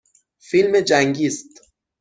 فیلم 0.39 0.79
جنگی 0.81 1.25
است. 1.27 1.61